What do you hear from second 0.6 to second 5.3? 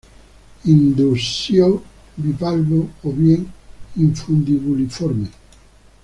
Indusio bivalvo o bien infundibuliforme.